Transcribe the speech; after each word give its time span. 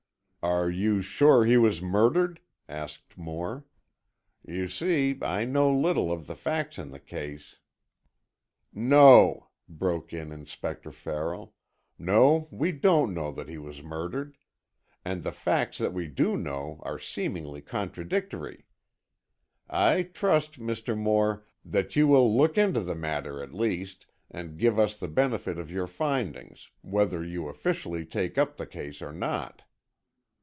"Are 0.43 0.71
you 0.71 1.03
sure 1.03 1.45
he 1.45 1.55
was 1.55 1.83
murdered?" 1.83 2.39
asked 2.67 3.15
Moore. 3.15 3.63
"You 4.43 4.67
see, 4.69 5.15
I 5.21 5.45
know 5.45 5.69
little 5.71 6.11
of 6.11 6.25
the 6.25 6.33
facts 6.33 6.79
in 6.79 6.89
the 6.89 6.99
case." 6.99 7.59
"No," 8.73 9.49
broke 9.69 10.13
in 10.13 10.31
Inspector 10.31 10.91
Farrell, 10.93 11.53
"no, 11.99 12.47
we 12.49 12.71
don't 12.71 13.13
know 13.13 13.31
that 13.31 13.49
he 13.49 13.59
was 13.59 13.83
murdered. 13.83 14.35
And 15.05 15.21
the 15.21 15.31
facts 15.31 15.77
that 15.77 15.93
we 15.93 16.07
do 16.07 16.35
know 16.35 16.79
are 16.81 16.97
seemingly 16.97 17.61
contradictory. 17.61 18.65
I 19.69 20.01
trust, 20.01 20.59
Mr. 20.59 20.97
Moore, 20.97 21.45
that 21.63 21.95
you 21.95 22.07
will 22.07 22.35
look 22.35 22.57
into 22.57 22.79
the 22.79 22.95
matter, 22.95 23.43
at 23.43 23.53
least, 23.53 24.07
and 24.31 24.57
give 24.57 24.79
us 24.79 24.95
the 24.97 25.07
benefit 25.07 25.59
of 25.59 25.69
your 25.69 25.85
findings, 25.85 26.71
whether 26.81 27.23
you 27.23 27.47
officially 27.47 28.07
take 28.07 28.39
up 28.39 28.57
the 28.57 28.65
case 28.65 29.03
or 29.03 29.11
not." 29.11 29.61